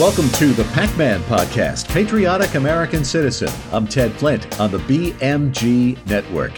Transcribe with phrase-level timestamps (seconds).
[0.00, 3.50] Welcome to the Pac Man Podcast, Patriotic American Citizen.
[3.70, 6.52] I'm Ted Flint on the BMG Network.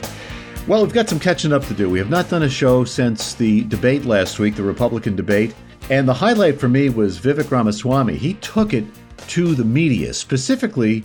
[0.68, 1.90] Well, we've got some catching up to do.
[1.90, 5.56] We have not done a show since the debate last week, the Republican debate.
[5.90, 8.14] And the highlight for me was Vivek Ramaswamy.
[8.14, 8.84] He took it
[9.26, 11.02] to the media, specifically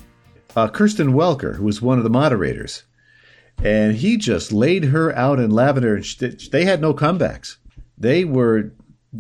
[0.56, 2.84] uh, Kristen Welker, who was one of the moderators.
[3.64, 6.04] And he just laid her out in lavender.
[6.52, 7.58] They had no comebacks.
[7.98, 8.74] They were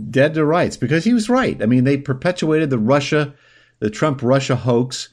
[0.10, 1.62] dead to rights because he was right.
[1.62, 3.34] I mean, they perpetuated the Russia,
[3.80, 5.10] the Trump Russia hoax,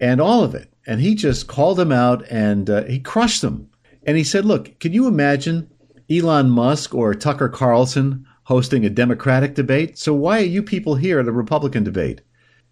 [0.00, 0.72] and all of it.
[0.86, 3.68] And he just called them out and uh, he crushed them.
[4.04, 5.70] And he said, Look, can you imagine
[6.10, 9.98] Elon Musk or Tucker Carlson hosting a Democratic debate?
[9.98, 12.22] So why are you people here at a Republican debate?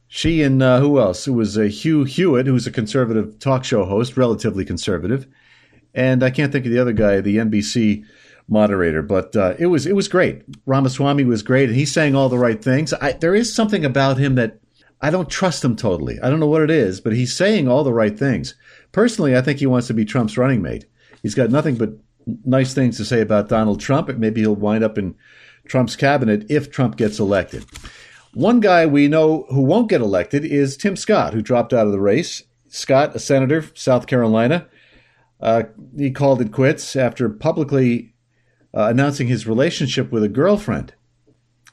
[0.08, 1.26] She and uh, who else?
[1.26, 5.26] It was uh, Hugh Hewitt, who's a conservative talk show host, relatively conservative.
[5.94, 8.04] And I can't think of the other guy, the NBC
[8.48, 9.02] moderator.
[9.02, 10.42] But uh, it was it was great.
[10.66, 12.92] Ramaswamy was great, and he's saying all the right things.
[12.94, 14.60] I, there is something about him that
[15.00, 16.18] I don't trust him totally.
[16.20, 18.54] I don't know what it is, but he's saying all the right things.
[18.92, 20.86] Personally, I think he wants to be Trump's running mate.
[21.22, 21.90] He's got nothing but
[22.44, 24.08] nice things to say about Donald Trump.
[24.16, 25.14] Maybe he'll wind up in
[25.66, 27.64] Trump's cabinet if Trump gets elected.
[28.32, 31.92] One guy we know who won't get elected is Tim Scott, who dropped out of
[31.92, 32.42] the race.
[32.68, 34.68] Scott, a senator, South Carolina,
[35.40, 35.64] uh,
[35.96, 38.14] he called it quits after publicly
[38.74, 40.94] uh, announcing his relationship with a girlfriend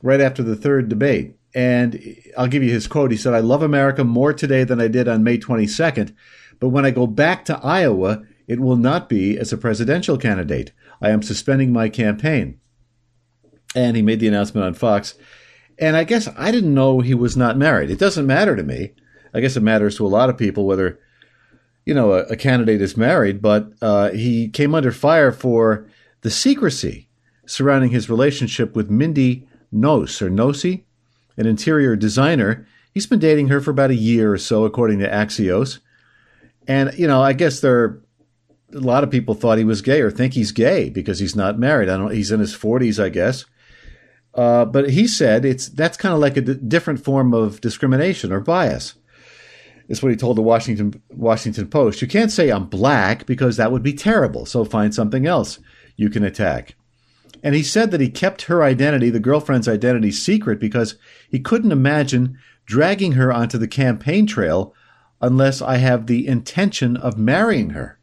[0.02, 1.36] right after the third debate.
[1.56, 3.12] And I'll give you his quote.
[3.12, 6.14] He said, I love America more today than I did on May 22nd,
[6.60, 10.72] but when I go back to Iowa, it will not be as a presidential candidate.
[11.02, 12.60] I am suspending my campaign.
[13.76, 15.16] And he made the announcement on Fox.
[15.80, 17.90] And I guess I didn't know he was not married.
[17.90, 18.94] It doesn't matter to me.
[19.34, 21.00] I guess it matters to a lot of people whether,
[21.86, 25.88] you know, a, a candidate is married, but uh, he came under fire for
[26.24, 27.08] the secrecy
[27.46, 30.28] surrounding his relationship with Mindy Noce or
[31.38, 32.68] an interior designer.
[32.94, 35.80] He's been dating her for about a year or so, according to Axios.
[36.68, 38.04] And, you know, I guess there are
[38.74, 41.60] a lot of people thought he was gay or think he's gay because he's not
[41.60, 41.90] married.
[41.90, 43.46] I don't he's in his 40s, I guess.
[44.34, 48.32] Uh, but he said it's that's kind of like a d- different form of discrimination
[48.32, 48.96] or bias.
[49.90, 52.02] Is what he told the Washington Washington Post.
[52.02, 54.46] You can't say I'm black because that would be terrible.
[54.46, 55.60] So find something else
[55.96, 56.76] you can attack.
[57.44, 60.96] And he said that he kept her identity, the girlfriend's identity, secret because
[61.30, 64.74] he couldn't imagine dragging her onto the campaign trail
[65.22, 68.00] unless I have the intention of marrying her.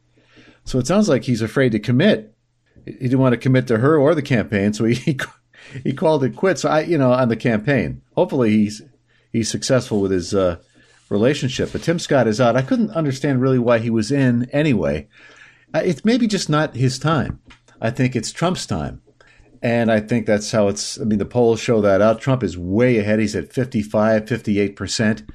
[0.64, 2.34] So it sounds like he's afraid to commit.
[2.84, 5.18] He didn't want to commit to her or the campaign, so he
[5.84, 6.64] he called it quits.
[6.64, 8.02] I, you know, on the campaign.
[8.14, 8.82] Hopefully, he's
[9.32, 10.56] he's successful with his uh,
[11.08, 11.72] relationship.
[11.72, 12.56] But Tim Scott is out.
[12.56, 15.08] I couldn't understand really why he was in anyway.
[15.74, 17.40] Uh, it's maybe just not his time.
[17.80, 19.02] I think it's Trump's time.
[19.62, 20.98] And I think that's how it's.
[20.98, 22.20] I mean, the polls show that out.
[22.20, 23.18] Trump is way ahead.
[23.18, 25.30] He's at 55, 58%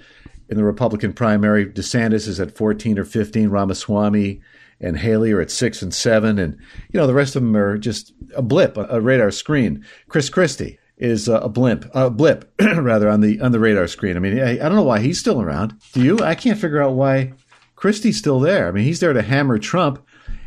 [0.49, 1.67] in the Republican primary.
[1.67, 3.49] DeSantis is at 14 or 15.
[3.49, 4.41] Ramaswamy
[4.79, 6.39] and Haley are at six and seven.
[6.39, 6.57] And,
[6.91, 9.85] you know, the rest of them are just a blip, a radar screen.
[10.07, 14.15] Chris Christie is a blimp, a blip, rather, on the on the radar screen.
[14.15, 15.79] I mean, I, I don't know why he's still around.
[15.93, 16.19] Do you?
[16.19, 17.33] I can't figure out why
[17.75, 18.67] Christie's still there.
[18.67, 20.03] I mean, he's there to hammer Trump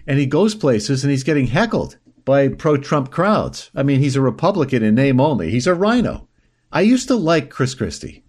[0.09, 3.71] and he goes places and he's getting heckled by pro Trump crowds.
[3.77, 6.27] I mean, he's a Republican in name only, he's a RINO.
[6.73, 8.25] I used to like Chris Christie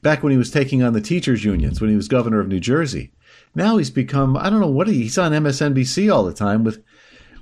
[0.00, 2.60] back when he was taking on the teachers' unions, when he was governor of New
[2.60, 3.12] Jersey.
[3.54, 6.82] Now he's become, I don't know what he, he's on MSNBC all the time with,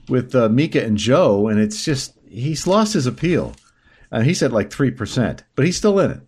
[0.08, 3.54] with uh, Mika and Joe, and it's just, he's lost his appeal.
[4.10, 6.20] Uh, he's at like 3%, but he's still in it.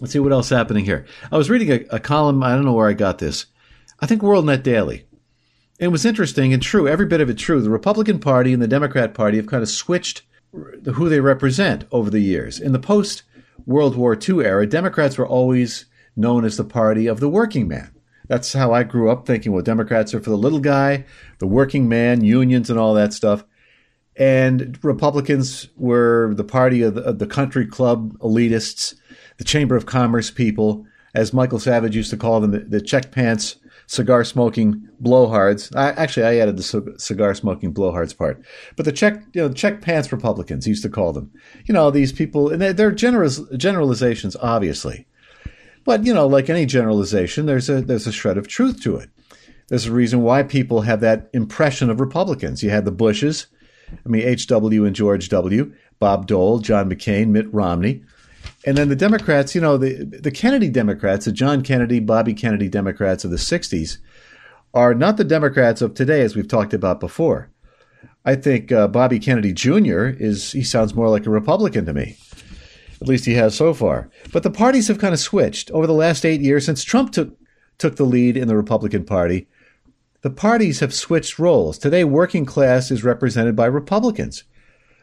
[0.00, 1.06] Let's see what else happening here.
[1.32, 3.46] I was reading a, a column, I don't know where I got this.
[4.00, 5.06] I think WorldNet Daily
[5.78, 7.60] it was interesting and true, every bit of it true.
[7.60, 10.22] The Republican Party and the Democrat Party have kind of switched
[10.52, 12.58] who they represent over the years.
[12.58, 13.22] In the post
[13.66, 15.86] World War II era, Democrats were always
[16.16, 17.92] known as the party of the working man.
[18.28, 21.04] That's how I grew up thinking, well, Democrats are for the little guy,
[21.38, 23.44] the working man, unions, and all that stuff.
[24.16, 28.94] And Republicans were the party of the, of the country club elitists,
[29.36, 33.10] the Chamber of Commerce people, as Michael Savage used to call them, the, the check
[33.12, 33.56] pants
[33.86, 35.74] cigar smoking blowhards.
[35.76, 38.44] I, actually, I added the cigar smoking blowhards part.
[38.76, 41.32] But the check, you know, check pants Republicans used to call them.
[41.64, 45.06] You know, these people, and they're generous, generalizations, obviously.
[45.84, 49.08] But you know, like any generalization, there's a there's a shred of truth to it.
[49.68, 52.62] There's a reason why people have that impression of Republicans.
[52.62, 53.46] You had the Bushes,
[54.04, 54.84] I mean H.W.
[54.84, 58.02] and George W., Bob Dole, John McCain, Mitt Romney.
[58.64, 62.68] And then the Democrats, you know, the the Kennedy Democrats, the John Kennedy, Bobby Kennedy
[62.68, 63.98] Democrats of the 60s
[64.74, 67.50] are not the Democrats of today as we've talked about before.
[68.24, 70.06] I think uh, Bobby Kennedy Jr.
[70.08, 72.16] is he sounds more like a Republican to me.
[73.00, 74.10] At least he has so far.
[74.32, 77.36] But the parties have kind of switched over the last eight years since Trump took
[77.78, 79.46] took the lead in the Republican Party.
[80.22, 81.78] The parties have switched roles.
[81.78, 84.44] Today, working class is represented by Republicans,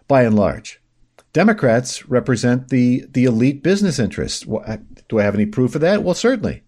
[0.08, 0.82] by and large.
[1.34, 4.46] Democrats represent the, the elite business interests.
[5.10, 6.04] Do I have any proof of that?
[6.04, 6.64] Well, certainly.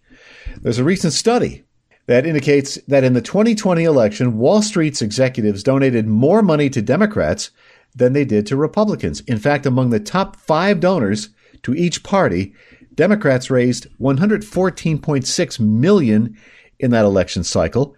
[0.62, 1.64] There's a recent study
[2.08, 7.52] that indicates that in the 2020 election, Wall Street's executives donated more money to Democrats
[7.96, 9.22] than they did to Republicans.
[9.22, 11.30] In fact, among the top five donors
[11.64, 12.54] to each party,
[12.96, 16.38] Democrats raised 114.6 million
[16.80, 17.96] in that election cycle,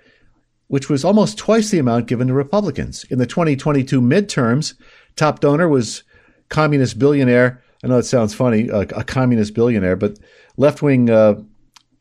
[0.68, 3.06] which was almost twice the amount given to Republicans.
[3.06, 4.76] In the 2022 midterms,
[5.16, 6.04] top donor was
[6.50, 7.64] communist billionaire.
[7.84, 10.18] I know it sounds funny, a, a communist billionaire, but
[10.58, 11.42] left-wing uh,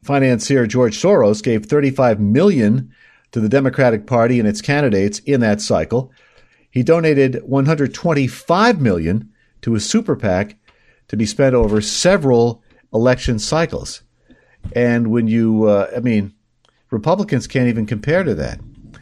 [0.03, 2.93] financier George Soros gave 35 million
[3.33, 6.13] to the Democratic Party and its candidates in that cycle.
[6.71, 9.31] He donated 125 million
[9.63, 10.57] to a super PAC
[11.09, 12.63] to be spent over several
[12.93, 14.03] election cycles.
[14.75, 16.35] And when you, uh, I mean,
[16.91, 18.61] Republicans can't even compare to that.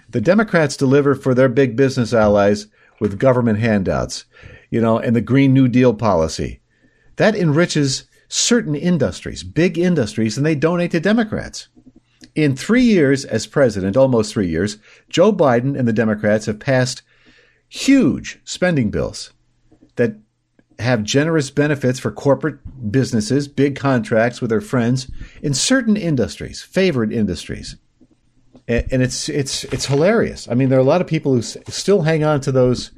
[0.09, 2.67] The Democrats deliver for their big business allies
[3.01, 4.25] with government handouts,
[4.75, 6.61] you know, and the Green New Deal policy.
[7.15, 11.69] That enriches certain industries, big industries, and they donate to Democrats.
[12.35, 14.79] In three years as president, almost three years,
[15.09, 17.03] Joe Biden and the Democrats have passed
[17.69, 19.33] huge spending bills
[19.95, 20.17] that
[20.81, 22.59] have generous benefits for corporate
[22.91, 25.09] businesses, big contracts with their friends
[25.41, 27.77] in certain industries, favored industries.
[28.67, 30.49] And it's it's it's hilarious.
[30.49, 32.91] I mean, there are a lot of people who still hang on to those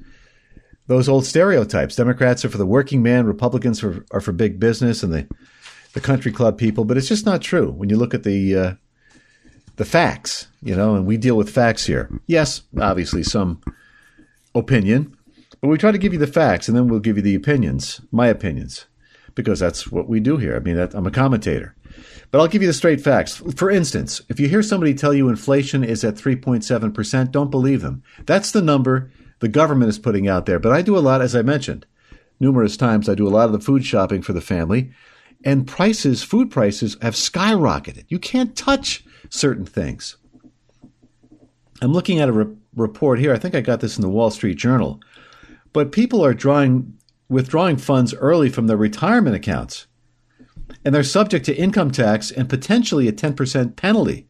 [0.87, 1.97] those old stereotypes.
[1.97, 5.29] Democrats are for the working man, Republicans are, are for big business and the
[5.93, 6.85] the country club people.
[6.85, 8.75] But it's just not true when you look at the uh,
[9.77, 10.49] the facts.
[10.63, 12.11] You know, and we deal with facts here.
[12.27, 13.61] Yes, obviously some
[14.55, 15.17] opinion,
[15.61, 18.01] but we try to give you the facts and then we'll give you the opinions,
[18.11, 18.87] my opinions,
[19.35, 20.57] because that's what we do here.
[20.57, 21.75] I mean, I'm a commentator.
[22.31, 23.37] But I'll give you the straight facts.
[23.55, 28.03] For instance, if you hear somebody tell you inflation is at 3.7%, don't believe them.
[28.27, 29.11] That's the number
[29.41, 30.59] the government is putting out there.
[30.59, 31.87] But I do a lot, as I mentioned
[32.41, 34.91] numerous times, I do a lot of the food shopping for the family,
[35.45, 38.05] and prices, food prices, have skyrocketed.
[38.09, 40.17] You can't touch certain things.
[41.83, 43.33] I'm looking at a re- report here.
[43.33, 45.01] I think I got this in the Wall Street Journal.
[45.73, 46.97] But people are drawing
[47.29, 49.87] withdrawing funds early from their retirement accounts.
[50.85, 54.29] And they're subject to income tax and potentially a 10% penalty.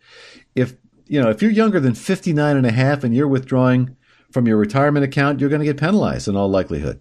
[0.55, 0.75] If
[1.07, 3.96] you know, if you're younger than 59 and a half and you're withdrawing
[4.37, 7.01] from your retirement account, you're going to get penalized in all likelihood.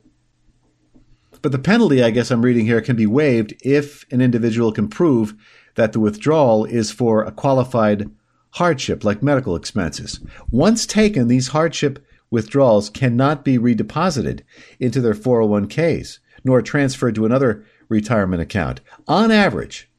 [1.42, 4.88] But the penalty, I guess I'm reading here, can be waived if an individual can
[4.88, 5.34] prove
[5.74, 8.10] that the withdrawal is for a qualified
[8.52, 10.22] hardship like medical expenses.
[10.50, 12.02] Once taken, these hardship
[12.32, 14.40] withdrawals cannot be redeposited
[14.80, 18.80] into their 401ks nor transferred to another retirement account.
[19.10, 19.90] On average,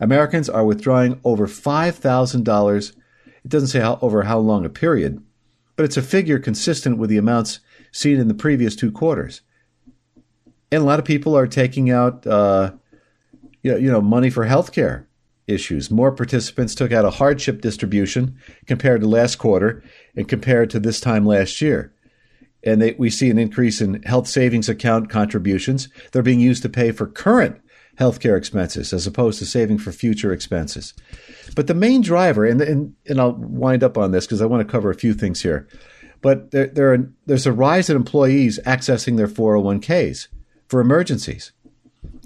[0.00, 2.88] Americans are withdrawing over $5,000.
[2.88, 2.94] It
[3.46, 5.22] doesn't say how, over how long a period,
[5.78, 7.60] but it's a figure consistent with the amounts
[7.92, 9.42] seen in the previous two quarters.
[10.72, 12.72] And a lot of people are taking out, uh,
[13.62, 15.06] you know, money for healthcare
[15.46, 15.88] issues.
[15.88, 19.84] More participants took out a hardship distribution compared to last quarter
[20.16, 21.94] and compared to this time last year.
[22.64, 25.88] And they, we see an increase in health savings account contributions.
[26.10, 27.60] They're being used to pay for current
[27.98, 30.94] healthcare expenses as opposed to saving for future expenses.
[31.54, 34.66] But the main driver, and, and, and I'll wind up on this because I want
[34.66, 35.68] to cover a few things here.
[36.20, 40.28] But there, there are, there's a rise in employees accessing their 401ks
[40.68, 41.52] for emergencies.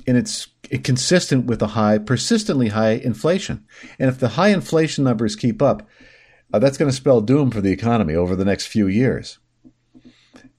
[0.06, 0.48] And it's
[0.82, 3.64] consistent with the high, persistently high inflation.
[3.98, 5.86] And if the high inflation numbers keep up,
[6.52, 9.38] uh, that's going to spell doom for the economy over the next few years.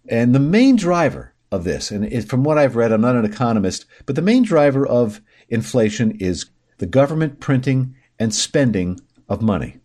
[0.08, 3.26] And the main driver of this, and it, from what I've read, I'm not an
[3.26, 6.46] economist, but the main driver of inflation is
[6.80, 9.78] the government printing and spending of money.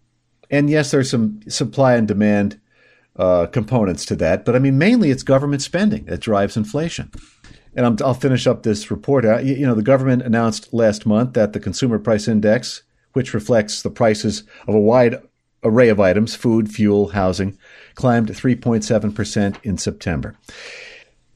[0.51, 2.61] And yes, there's some supply and demand
[3.17, 7.11] uh, components to that, but I mean, mainly it's government spending that drives inflation
[7.75, 9.25] and i will finish up this report.
[9.25, 12.83] Uh, you know, the government announced last month that the Consumer Price Index,
[13.13, 15.17] which reflects the prices of a wide
[15.63, 17.59] array of items food, fuel, housing
[17.95, 20.37] climbed 3.7% in September.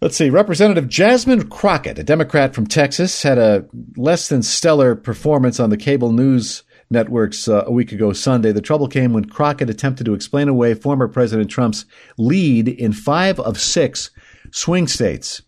[0.02, 0.30] Let's see.
[0.30, 3.64] Representative Jasmine Crockett, a Democrat from Texas, had a
[3.96, 8.50] less than stellar performance on the cable news networks uh, a week ago Sunday.
[8.50, 11.86] The trouble came when Crockett attempted to explain away former President Trump's
[12.18, 14.10] lead in five of six
[14.50, 15.40] swing states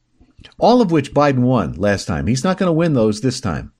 [0.59, 2.27] all of which Biden won last time.
[2.27, 3.73] He's not going to win those this time.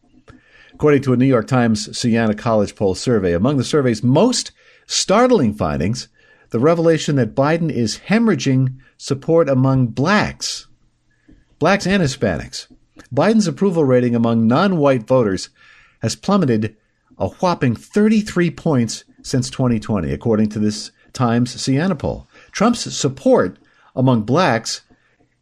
[0.73, 4.51] According to a New York Times Siena College poll survey, among the survey's most
[4.87, 6.09] startling findings,
[6.51, 10.67] the revelation that Biden is hemorrhaging support among blacks,
[11.59, 12.73] blacks and Hispanics.
[13.15, 15.51] Biden's approval rating among non white voters
[16.01, 16.75] has plummeted
[17.19, 22.27] a whopping 33 points since 2020, according to this Times Siena poll.
[22.51, 23.59] Trump's support
[23.95, 24.81] among blacks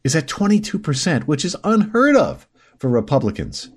[0.02, 3.70] is at 22%, which is unheard of for Republicans.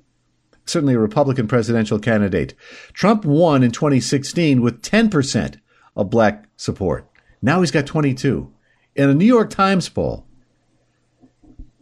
[0.65, 2.56] Certainly a Republican presidential candidate.
[2.94, 5.60] Trump won in 2016 with 10%
[5.96, 7.08] of black support.
[7.39, 8.51] Now he's got 22.
[8.95, 10.25] In a New York Times poll,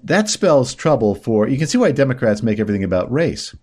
[0.04, 3.56] that spells trouble for you can see why Democrats make everything about race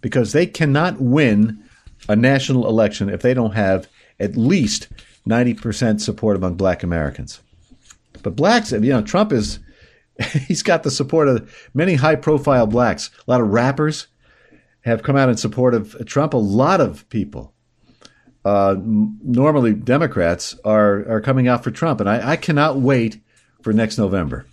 [0.00, 1.64] because they cannot win
[2.08, 3.88] a national election if they don't have
[4.20, 4.88] at least
[5.26, 7.40] 90% support among black Americans.
[8.22, 9.58] But blacks, you know, Trump is
[10.46, 13.10] he's got the support of many high profile blacks.
[13.26, 14.08] A lot of rappers
[14.82, 16.34] have come out in support of Trump.
[16.34, 17.51] A lot of people,
[18.44, 22.00] uh, normally Democrats, are, are coming out for Trump.
[22.00, 23.20] And I, I cannot wait
[23.62, 24.46] for next November.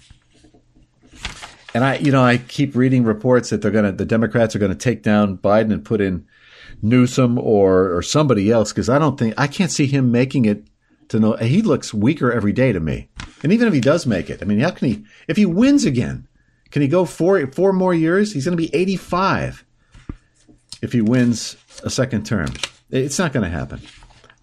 [1.74, 4.60] And I, you know, I keep reading reports that they're going to, the Democrats are
[4.60, 6.26] going to take down Biden and put in
[6.82, 10.64] Newsom or, or somebody else because I don't think, I can't see him making it
[11.10, 11.34] to know.
[11.34, 13.10] He looks weaker every day to me.
[13.44, 15.86] And even if he does make it, I mean, how can he, if he wins
[15.86, 16.28] again,
[16.72, 18.34] can he go four, four more years?
[18.34, 19.66] He's going to be 85
[20.82, 22.54] if he wins a second term.
[22.90, 23.82] It's not going to happen.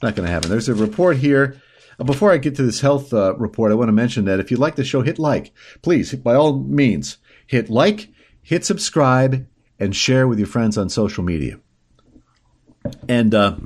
[0.02, 0.50] Not going to happen.
[0.50, 1.60] There's a report here.
[2.04, 4.58] Before I get to this health uh, report, I want to mention that if you
[4.58, 5.52] like the show, hit like.
[5.82, 8.08] Please, by all means, hit like,
[8.42, 9.46] hit subscribe,
[9.78, 11.58] and share with your friends on social media.
[13.08, 13.56] And uh,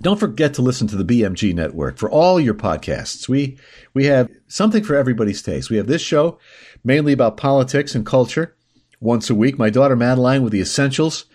[0.00, 3.28] don't forget to listen to the BMG network for all your podcasts.
[3.28, 3.58] We
[3.94, 5.70] we have something for everybody's taste.
[5.70, 6.38] We have this show
[6.84, 8.56] mainly about politics and culture
[9.00, 9.58] once a week.
[9.58, 11.26] My daughter Madeline with the essentials,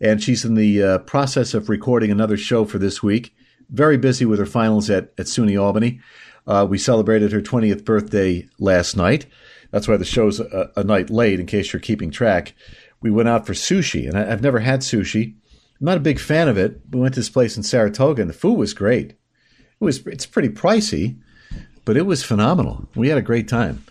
[0.00, 3.34] and she's in the uh, process of recording another show for this week.
[3.70, 6.00] Very busy with her finals at at SUNY Albany.
[6.46, 9.26] Uh, we celebrated her 20th birthday last night.
[9.70, 12.54] That's why the show's a, a, night late, in case you're keeping track.
[13.00, 15.34] We went out for sushi, and I, I've never had sushi.
[15.80, 16.80] I'm not a big fan of it.
[16.90, 19.10] We went to this place in Saratoga, and the food was great.
[19.10, 21.18] It was it's pretty pricey,
[21.84, 22.88] but it was phenomenal.
[22.94, 23.84] We had a great time.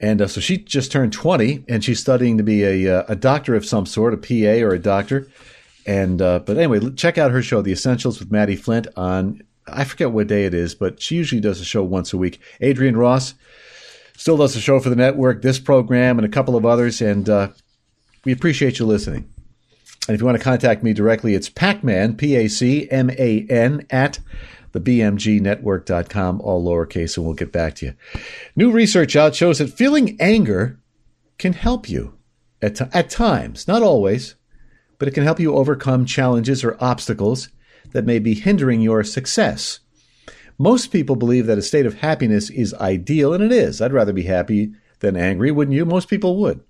[0.00, 3.16] And uh, so she just turned 20, and she's studying to be a, uh, a
[3.16, 5.28] doctor of some sort, a PA or a doctor.
[5.86, 9.84] And uh, but anyway, check out her show, The Essentials with Maddie Flint, on I
[9.84, 12.40] forget what day it is, but she usually does a show once a week.
[12.60, 13.34] Adrian Ross
[14.16, 17.28] still does a show for the network, this program, and a couple of others, and
[17.28, 17.48] uh,
[18.24, 19.28] we appreciate you listening.
[20.08, 23.46] And if you want to contact me directly, it's Pacman, P A C M A
[23.50, 24.20] N, at
[24.80, 27.94] thebmgnetwork.com, all lowercase, and we'll get back to you.
[28.54, 30.78] New research out shows that feeling anger
[31.38, 32.14] can help you
[32.62, 34.34] at, t- at times, not always,
[34.98, 37.48] but it can help you overcome challenges or obstacles
[37.92, 39.80] that may be hindering your success.
[40.58, 43.80] Most people believe that a state of happiness is ideal, and it is.
[43.80, 45.84] I'd rather be happy than angry, wouldn't you?
[45.84, 46.62] Most people would.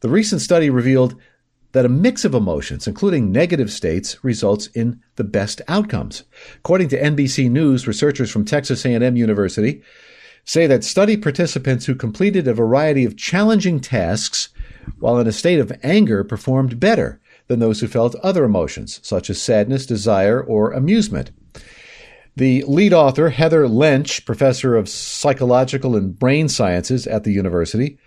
[0.00, 1.16] The recent study revealed
[1.72, 6.24] that a mix of emotions, including negative states, results in the best outcomes.
[6.56, 9.82] According to NBC News, researchers from Texas A&M University
[10.44, 14.48] say that study participants who completed a variety of challenging tasks
[14.98, 19.28] while in a state of anger performed better than those who felt other emotions, such
[19.28, 21.30] as sadness, desire, or amusement.
[22.36, 27.98] The lead author, Heather Lench, professor of psychological and brain sciences at the university,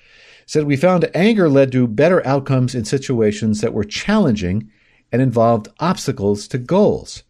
[0.51, 4.70] said we found anger led to better outcomes in situations that were challenging
[5.10, 7.24] and involved obstacles to goals.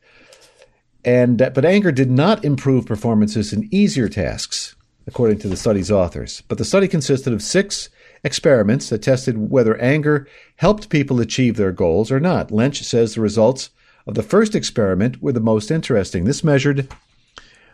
[1.06, 4.76] And but anger did not improve performances in easier tasks,
[5.06, 6.42] according to the study's authors.
[6.48, 7.90] But the study consisted of six
[8.24, 12.50] experiments that tested whether anger helped people achieve their goals or not.
[12.50, 13.70] Lynch says the results
[14.08, 16.24] of the first experiment were the most interesting.
[16.24, 16.92] This measured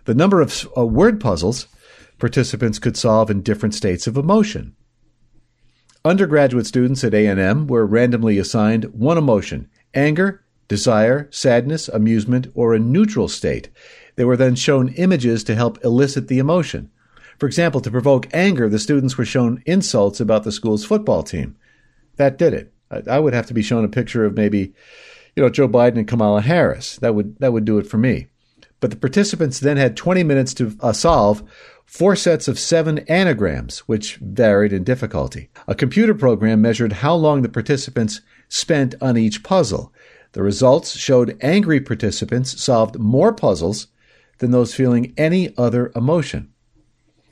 [0.04, 1.68] the number of uh, word puzzles
[2.20, 4.76] participants could solve in different states of emotion.
[6.06, 12.80] Undergraduate students at A&M were randomly assigned one emotion, anger, desire, sadness, amusement, or a
[12.80, 13.70] neutral state.
[14.16, 16.90] They were then shown images to help elicit the emotion.
[17.40, 21.56] For example, to provoke anger, the students were shown insults about the school's football team.
[22.16, 22.74] That did it.
[23.10, 24.74] I would have to be shown a picture of maybe,
[25.36, 26.98] you know, Joe Biden and Kamala Harris.
[26.98, 28.28] That would that would do it for me.
[28.80, 31.44] But the participants then had 20 minutes to uh, solve
[31.88, 35.50] four sets of seven anagrams, which varied in difficulty.
[35.68, 39.92] A computer program measured how long the participants spent on each puzzle.
[40.34, 43.88] The results showed angry participants solved more puzzles
[44.38, 46.52] than those feeling any other emotion.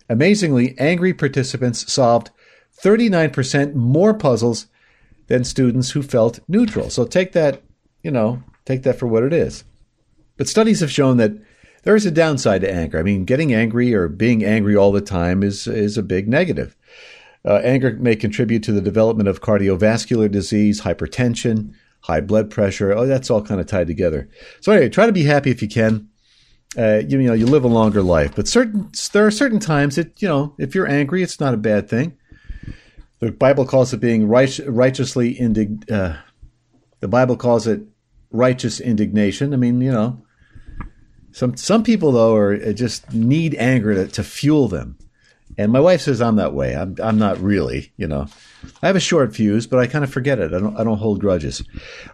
[0.10, 2.32] Amazingly, angry participants solved
[2.82, 4.68] 39% more puzzles
[5.28, 6.90] than students who felt neutral.
[6.90, 7.62] So take that,
[8.04, 9.64] you know, take that for what it is.
[10.38, 11.34] But studies have shown that
[11.86, 13.00] there is a downside to anger.
[13.00, 16.76] I mean, getting angry or being angry all the time is is a big negative.
[17.46, 22.92] Uh, anger may contribute to the development of cardiovascular disease, hypertension, high blood pressure.
[22.92, 24.28] Oh, that's all kind of tied together.
[24.62, 26.10] So anyway, try to be happy if you can.
[26.78, 29.96] Uh, you, you know, you live a longer life, but certain there are certain times
[29.96, 32.18] that you know if you're angry, it's not a bad thing.
[33.20, 35.90] The Bible calls it being right, righteously indig.
[35.90, 36.18] Uh,
[37.00, 37.82] the Bible calls it
[38.32, 39.54] righteous indignation.
[39.54, 40.25] I mean, you know,
[41.36, 44.98] some some people though are uh, just need anger to, to fuel them.
[45.58, 46.74] And my wife says I'm that way.
[46.74, 48.28] I'm I'm not really, you know.
[48.82, 50.54] I have a short fuse, but I kind of forget it.
[50.54, 51.62] I don't I don't hold grudges.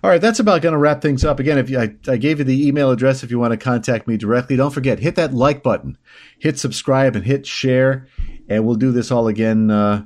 [0.03, 1.39] All right, that's about going to wrap things up.
[1.39, 4.07] Again, if you, I, I gave you the email address if you want to contact
[4.07, 5.99] me directly, don't forget hit that like button,
[6.39, 8.07] hit subscribe, and hit share,
[8.49, 10.03] and we'll do this all again uh,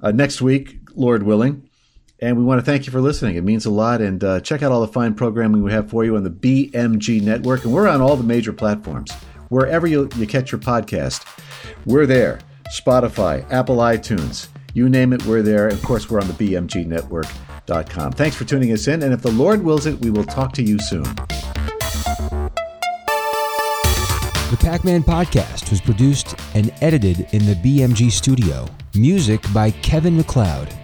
[0.00, 1.68] uh, next week, Lord willing.
[2.24, 3.36] And we want to thank you for listening.
[3.36, 4.00] It means a lot.
[4.00, 7.20] And uh, check out all the fine programming we have for you on the BMG
[7.20, 7.64] network.
[7.64, 9.12] And we're on all the major platforms.
[9.50, 11.26] Wherever you, you catch your podcast,
[11.84, 12.38] we're there.
[12.74, 15.68] Spotify, Apple iTunes, you name it, we're there.
[15.68, 18.12] And Of course, we're on the BMG network.com.
[18.12, 19.02] Thanks for tuning us in.
[19.02, 21.02] And if the Lord wills it, we will talk to you soon.
[24.48, 28.66] The Pac Man podcast was produced and edited in the BMG studio.
[28.94, 30.72] Music by Kevin MacLeod.